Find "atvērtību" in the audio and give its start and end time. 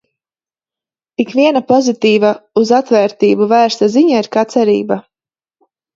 2.79-3.49